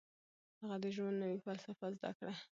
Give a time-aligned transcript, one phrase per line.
[0.61, 2.33] هغه د ژوند نوې فلسفه زده کړه.